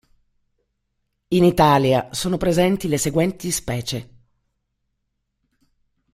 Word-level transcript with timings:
In 1.27 1.43
Italia 1.43 2.07
sono 2.11 2.37
presenti 2.37 2.87
le 2.87 2.97
seguenti 2.97 3.51
specie 3.51 4.09